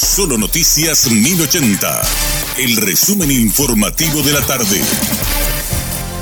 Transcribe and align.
Solo 0.00 0.38
Noticias 0.38 1.10
1080. 1.10 2.02
El 2.58 2.76
resumen 2.76 3.30
informativo 3.30 4.22
de 4.22 4.32
la 4.32 4.40
tarde. 4.40 4.80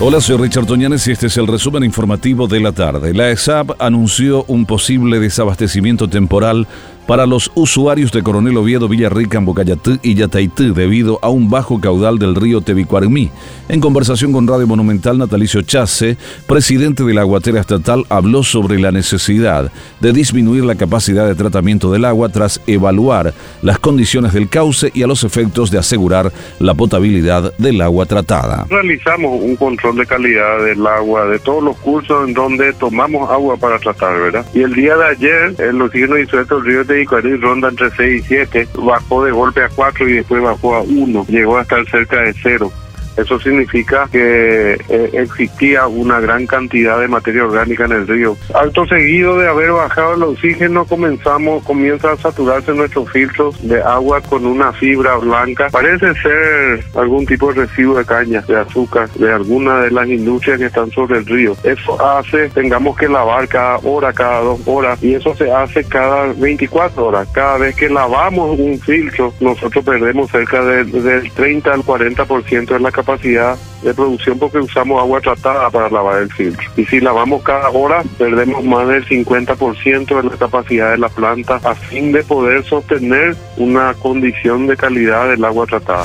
Hola, 0.00 0.20
soy 0.20 0.36
Richard 0.36 0.66
Toñanes 0.66 1.06
y 1.06 1.12
este 1.12 1.28
es 1.28 1.36
el 1.36 1.46
resumen 1.46 1.84
informativo 1.84 2.48
de 2.48 2.58
la 2.58 2.72
tarde. 2.72 3.14
La 3.14 3.30
ESAP 3.30 3.80
anunció 3.80 4.44
un 4.48 4.66
posible 4.66 5.20
desabastecimiento 5.20 6.08
temporal 6.08 6.66
para 7.08 7.24
los 7.24 7.50
usuarios 7.54 8.12
de 8.12 8.22
Coronel 8.22 8.58
Oviedo, 8.58 8.86
Villarrica, 8.86 9.40
Bocayatú 9.40 9.98
y 10.02 10.14
Yataitú 10.14 10.74
debido 10.74 11.18
a 11.22 11.30
un 11.30 11.48
bajo 11.48 11.80
caudal 11.80 12.18
del 12.18 12.34
río 12.34 12.60
Tebicuarmí. 12.60 13.30
En 13.70 13.80
conversación 13.80 14.30
con 14.30 14.46
Radio 14.46 14.66
Monumental, 14.66 15.16
Natalicio 15.16 15.62
Chase, 15.62 16.18
presidente 16.46 17.04
de 17.04 17.14
la 17.14 17.22
Aguatera 17.22 17.60
Estatal, 17.60 18.04
habló 18.10 18.42
sobre 18.42 18.78
la 18.78 18.92
necesidad 18.92 19.72
de 20.00 20.12
disminuir 20.12 20.66
la 20.66 20.74
capacidad 20.74 21.26
de 21.26 21.34
tratamiento 21.34 21.90
del 21.90 22.04
agua 22.04 22.28
tras 22.28 22.60
evaluar 22.66 23.32
las 23.62 23.78
condiciones 23.78 24.34
del 24.34 24.50
cauce 24.50 24.90
y 24.92 25.02
a 25.02 25.06
los 25.06 25.24
efectos 25.24 25.70
de 25.70 25.78
asegurar 25.78 26.30
la 26.58 26.74
potabilidad 26.74 27.54
del 27.56 27.80
agua 27.80 28.04
tratada. 28.04 28.66
Realizamos 28.68 29.40
un 29.40 29.56
control 29.56 29.96
de 29.96 30.04
calidad 30.04 30.62
del 30.62 30.86
agua 30.86 31.24
de 31.24 31.38
todos 31.38 31.64
los 31.64 31.76
cursos 31.78 32.28
en 32.28 32.34
donde 32.34 32.74
tomamos 32.74 33.30
agua 33.30 33.56
para 33.56 33.78
tratar, 33.78 34.20
¿verdad? 34.20 34.44
Y 34.52 34.60
el 34.60 34.74
día 34.74 34.94
de 34.94 35.06
ayer, 35.06 35.54
el 35.58 35.80
oxígeno 35.80 36.16
disuelto 36.16 36.56
del 36.56 36.64
río 36.66 36.84
de 36.84 36.97
y 37.02 37.36
ronda 37.36 37.68
entre 37.68 37.90
6 37.90 38.24
y 38.24 38.26
7, 38.26 38.68
bajó 38.82 39.24
de 39.24 39.32
golpe 39.32 39.62
a 39.62 39.68
4 39.68 40.08
y 40.08 40.12
después 40.14 40.42
bajó 40.42 40.76
a 40.76 40.80
1, 40.80 41.26
llegó 41.28 41.58
a 41.58 41.62
estar 41.62 41.84
cerca 41.88 42.22
de 42.22 42.34
0. 42.34 42.70
Eso 43.18 43.40
significa 43.40 44.08
que 44.12 44.74
eh, 44.74 45.10
existía 45.12 45.88
una 45.88 46.20
gran 46.20 46.46
cantidad 46.46 47.00
de 47.00 47.08
materia 47.08 47.44
orgánica 47.44 47.84
en 47.84 47.92
el 47.92 48.06
río. 48.06 48.36
Alto 48.54 48.86
seguido 48.86 49.36
de 49.38 49.48
haber 49.48 49.72
bajado 49.72 50.14
el 50.14 50.22
oxígeno, 50.22 50.84
comenzamos, 50.84 51.64
comienza 51.64 52.12
a 52.12 52.16
saturarse 52.16 52.72
nuestros 52.74 53.10
filtros 53.10 53.60
de 53.66 53.82
agua 53.82 54.20
con 54.20 54.46
una 54.46 54.72
fibra 54.72 55.16
blanca. 55.16 55.68
Parece 55.70 56.14
ser 56.14 56.84
algún 56.94 57.26
tipo 57.26 57.52
de 57.52 57.66
residuo 57.66 57.98
de 57.98 58.04
caña, 58.04 58.40
de 58.42 58.56
azúcar, 58.56 59.10
de 59.10 59.32
alguna 59.32 59.80
de 59.80 59.90
las 59.90 60.06
industrias 60.06 60.60
que 60.60 60.66
están 60.66 60.88
sobre 60.92 61.18
el 61.18 61.26
río. 61.26 61.56
Eso 61.64 62.00
hace, 62.00 62.48
tengamos 62.50 62.96
que 62.96 63.08
lavar 63.08 63.48
cada 63.48 63.78
hora, 63.78 64.12
cada 64.12 64.42
dos 64.42 64.60
horas, 64.66 65.02
y 65.02 65.14
eso 65.14 65.34
se 65.34 65.50
hace 65.50 65.82
cada 65.82 66.32
24 66.34 67.04
horas. 67.04 67.28
Cada 67.32 67.58
vez 67.58 67.74
que 67.74 67.88
lavamos 67.88 68.56
un 68.60 68.78
filtro, 68.78 69.34
nosotros 69.40 69.84
perdemos 69.84 70.30
cerca 70.30 70.64
del 70.64 71.32
30 71.32 71.72
al 71.72 71.80
40% 71.82 72.66
de 72.66 72.80
la 72.80 72.92
capacidad 72.92 73.07
capacidad 73.08 73.56
de 73.82 73.94
producción 73.94 74.38
porque 74.38 74.58
usamos 74.58 75.00
agua 75.00 75.20
tratada 75.20 75.70
para 75.70 75.88
lavar 75.88 76.22
el 76.22 76.32
filtro. 76.32 76.68
Y 76.76 76.84
si 76.84 77.00
lavamos 77.00 77.42
cada 77.42 77.70
hora, 77.70 78.02
perdemos 78.18 78.62
más 78.64 78.86
del 78.88 79.06
50% 79.06 80.16
de 80.16 80.22
la 80.28 80.36
capacidad 80.36 80.90
de 80.90 80.98
la 80.98 81.08
planta 81.08 81.60
a 81.64 81.74
fin 81.74 82.12
de 82.12 82.22
poder 82.22 82.64
sostener 82.64 83.34
una 83.56 83.94
condición 83.94 84.66
de 84.66 84.76
calidad 84.76 85.28
del 85.28 85.44
agua 85.44 85.64
tratada. 85.66 86.04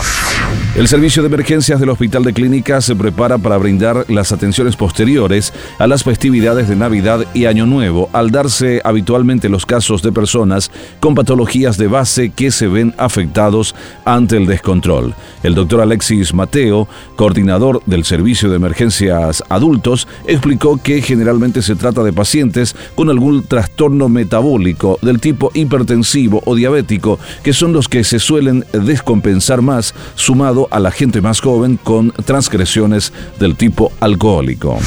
El 0.76 0.88
servicio 0.88 1.22
de 1.22 1.28
emergencias 1.28 1.80
del 1.80 1.90
Hospital 1.90 2.24
de 2.24 2.34
Clínicas 2.34 2.86
se 2.86 2.96
prepara 2.96 3.38
para 3.38 3.58
brindar 3.58 4.06
las 4.10 4.32
atenciones 4.32 4.76
posteriores 4.76 5.54
a 5.78 5.86
las 5.86 6.04
festividades 6.04 6.68
de 6.68 6.76
Navidad 6.76 7.28
y 7.36 7.46
Año 7.46 7.68
Nuevo, 7.68 8.10
al 8.12 8.32
darse 8.32 8.82
habitualmente 8.84 9.50
los 9.50 9.68
casos 9.68 10.02
de 10.02 10.12
personas 10.12 10.72
con 11.00 11.14
patologías 11.14 11.78
de 11.78 11.86
base 11.86 12.32
que 12.32 12.50
se 12.50 12.68
ven 12.68 12.96
afectados 12.98 13.76
ante 14.04 14.36
el 14.36 14.48
descontrol. 14.48 15.14
El 15.44 15.54
doctor 15.54 15.80
Alexis 15.80 16.34
Mateo, 16.34 16.88
coordinador 17.18 17.84
del 17.86 18.04
Servicio 18.04 18.50
de 18.50 18.56
Emergencias 18.56 19.44
Adultos, 19.50 20.08
explicó 20.26 20.82
que 20.82 21.04
generalmente 21.04 21.62
se 21.62 21.76
trata 21.76 22.02
de 22.02 22.14
pacientes 22.14 22.76
con 22.96 23.12
algún 23.12 23.44
trastorno 23.44 24.10
metabólico 24.10 24.98
del 25.04 25.20
tipo 25.20 25.52
hipertensivo 25.54 26.42
o 26.46 26.56
diabético, 26.56 27.20
que 27.44 27.54
son 27.54 27.74
los 27.74 27.88
que 27.88 28.04
se 28.04 28.18
suelen 28.18 28.66
descompensar 28.74 29.62
más, 29.62 29.94
sumado 30.16 30.63
a 30.72 30.80
la 30.80 30.92
gente 30.92 31.22
más 31.22 31.40
joven 31.40 31.78
con 31.82 32.12
transgresiones 32.12 33.14
del 33.40 33.56
tipo 33.56 33.92
alcohólico. 34.00 34.80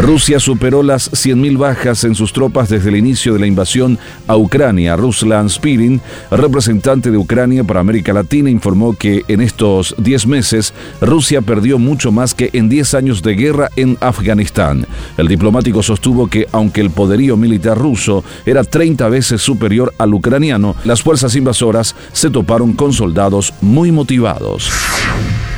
Rusia 0.00 0.38
superó 0.38 0.84
las 0.84 1.10
100.000 1.10 1.58
bajas 1.58 2.04
en 2.04 2.14
sus 2.14 2.32
tropas 2.32 2.68
desde 2.68 2.88
el 2.90 2.96
inicio 2.96 3.32
de 3.32 3.40
la 3.40 3.48
invasión 3.48 3.98
a 4.28 4.36
Ucrania. 4.36 4.96
Ruslan 4.96 5.50
Spirin, 5.50 6.00
representante 6.30 7.10
de 7.10 7.18
Ucrania 7.18 7.64
para 7.64 7.80
América 7.80 8.12
Latina, 8.12 8.48
informó 8.48 8.96
que 8.96 9.24
en 9.26 9.40
estos 9.40 9.96
10 9.98 10.26
meses 10.28 10.72
Rusia 11.00 11.42
perdió 11.42 11.80
mucho 11.80 12.12
más 12.12 12.32
que 12.32 12.48
en 12.52 12.68
10 12.68 12.94
años 12.94 13.22
de 13.22 13.34
guerra 13.34 13.70
en 13.74 13.98
Afganistán. 14.00 14.86
El 15.16 15.26
diplomático 15.26 15.82
sostuvo 15.82 16.28
que 16.28 16.46
aunque 16.52 16.80
el 16.80 16.90
poderío 16.90 17.36
militar 17.36 17.76
ruso 17.76 18.22
era 18.46 18.62
30 18.62 19.08
veces 19.08 19.42
superior 19.42 19.92
al 19.98 20.14
ucraniano, 20.14 20.76
las 20.84 21.02
fuerzas 21.02 21.34
invasoras 21.34 21.96
se 22.12 22.30
toparon 22.30 22.72
con 22.72 22.92
soldados 22.92 23.52
muy 23.60 23.90
motivados. 23.90 24.70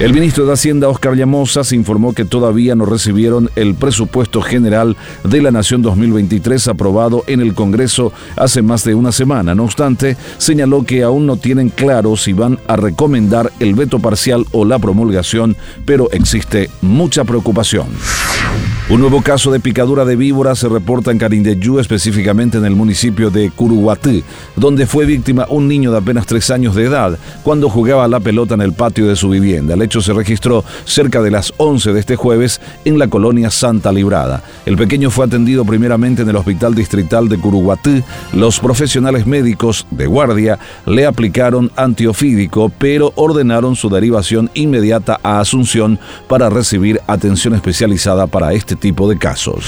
El 0.00 0.14
ministro 0.14 0.46
de 0.46 0.54
Hacienda, 0.54 0.88
Oscar 0.88 1.14
Llamosas, 1.14 1.74
informó 1.74 2.14
que 2.14 2.24
todavía 2.24 2.74
no 2.74 2.86
recibieron 2.86 3.50
el 3.54 3.74
presupuesto 3.74 4.40
general 4.40 4.96
de 5.24 5.42
la 5.42 5.50
Nación 5.50 5.82
2023 5.82 6.68
aprobado 6.68 7.22
en 7.26 7.40
el 7.40 7.52
Congreso 7.52 8.10
hace 8.34 8.62
más 8.62 8.82
de 8.84 8.94
una 8.94 9.12
semana. 9.12 9.54
No 9.54 9.64
obstante, 9.64 10.16
señaló 10.38 10.84
que 10.84 11.02
aún 11.02 11.26
no 11.26 11.36
tienen 11.36 11.68
claro 11.68 12.16
si 12.16 12.32
van 12.32 12.58
a 12.66 12.76
recomendar 12.76 13.52
el 13.60 13.74
veto 13.74 13.98
parcial 13.98 14.46
o 14.52 14.64
la 14.64 14.78
promulgación, 14.78 15.54
pero 15.84 16.10
existe 16.12 16.70
mucha 16.80 17.24
preocupación. 17.24 17.88
Un 18.90 19.00
nuevo 19.00 19.22
caso 19.22 19.52
de 19.52 19.60
picadura 19.60 20.04
de 20.04 20.16
víbora 20.16 20.56
se 20.56 20.68
reporta 20.68 21.12
en 21.12 21.18
Carindeyú, 21.18 21.78
específicamente 21.78 22.58
en 22.58 22.64
el 22.64 22.74
municipio 22.74 23.30
de 23.30 23.48
Curuguatí, 23.50 24.24
donde 24.56 24.84
fue 24.84 25.06
víctima 25.06 25.46
un 25.48 25.68
niño 25.68 25.92
de 25.92 25.98
apenas 25.98 26.26
tres 26.26 26.50
años 26.50 26.74
de 26.74 26.86
edad 26.86 27.16
cuando 27.44 27.68
jugaba 27.68 28.08
la 28.08 28.18
pelota 28.18 28.54
en 28.54 28.62
el 28.62 28.72
patio 28.72 29.06
de 29.06 29.14
su 29.14 29.28
vivienda. 29.28 29.76
Se 29.98 30.12
registró 30.12 30.64
cerca 30.84 31.20
de 31.20 31.30
las 31.32 31.52
11 31.56 31.92
de 31.92 32.00
este 32.00 32.16
jueves 32.16 32.60
en 32.84 32.98
la 32.98 33.08
colonia 33.08 33.50
Santa 33.50 33.90
Librada. 33.90 34.42
El 34.66 34.76
pequeño 34.76 35.10
fue 35.10 35.26
atendido 35.26 35.64
primeramente 35.64 36.22
en 36.22 36.28
el 36.28 36.36
Hospital 36.36 36.74
Distrital 36.74 37.28
de 37.28 37.38
Curuguatí. 37.38 38.04
Los 38.32 38.60
profesionales 38.60 39.26
médicos 39.26 39.86
de 39.90 40.06
guardia 40.06 40.58
le 40.86 41.06
aplicaron 41.06 41.72
antiofídico, 41.74 42.70
pero 42.78 43.12
ordenaron 43.16 43.74
su 43.74 43.88
derivación 43.88 44.50
inmediata 44.54 45.18
a 45.22 45.40
Asunción 45.40 45.98
para 46.28 46.50
recibir 46.50 47.00
atención 47.06 47.54
especializada 47.54 48.26
para 48.26 48.52
este 48.52 48.76
tipo 48.76 49.08
de 49.08 49.18
casos. 49.18 49.64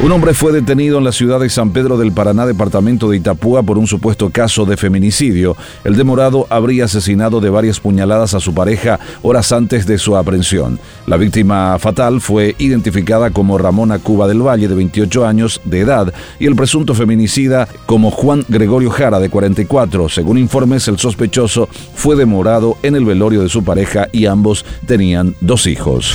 Un 0.00 0.10
hombre 0.10 0.34
fue 0.34 0.52
detenido 0.52 0.98
en 0.98 1.04
la 1.04 1.12
ciudad 1.12 1.40
de 1.40 1.48
San 1.48 1.70
Pedro 1.70 1.96
del 1.96 2.12
Paraná, 2.12 2.44
departamento 2.44 3.08
de 3.08 3.16
Itapúa, 3.16 3.62
por 3.62 3.78
un 3.78 3.86
supuesto 3.86 4.28
caso 4.28 4.66
de 4.66 4.76
feminicidio. 4.76 5.56
El 5.84 5.96
demorado 5.96 6.46
habría 6.50 6.86
asesinado 6.86 7.40
de 7.40 7.48
varias 7.48 7.80
puñaladas 7.80 8.34
a 8.34 8.40
su 8.40 8.52
pareja 8.52 8.98
horas 9.22 9.52
antes 9.52 9.86
de 9.86 9.96
su 9.96 10.16
aprehensión. 10.16 10.80
La 11.06 11.16
víctima 11.16 11.78
fatal 11.78 12.20
fue 12.20 12.56
identificada 12.58 13.30
como 13.30 13.56
Ramona 13.56 13.98
Cuba 14.00 14.26
del 14.26 14.46
Valle, 14.46 14.68
de 14.68 14.74
28 14.74 15.26
años 15.26 15.60
de 15.64 15.80
edad, 15.80 16.12
y 16.40 16.46
el 16.46 16.56
presunto 16.56 16.94
feminicida 16.94 17.68
como 17.86 18.10
Juan 18.10 18.44
Gregorio 18.48 18.90
Jara, 18.90 19.20
de 19.20 19.30
44. 19.30 20.08
Según 20.08 20.38
informes, 20.38 20.86
el 20.88 20.98
sospechoso 20.98 21.68
fue 21.94 22.16
demorado 22.16 22.76
en 22.82 22.96
el 22.96 23.04
velorio 23.04 23.42
de 23.42 23.48
su 23.48 23.64
pareja 23.64 24.08
y 24.12 24.26
ambos 24.26 24.66
tenían 24.86 25.34
dos 25.40 25.66
hijos. 25.66 26.14